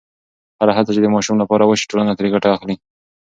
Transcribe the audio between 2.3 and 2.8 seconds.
ګټه اخلي.